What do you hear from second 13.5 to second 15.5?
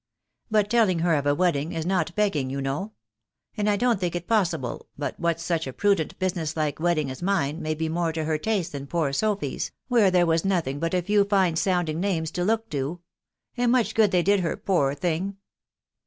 and much good they did her, poor thing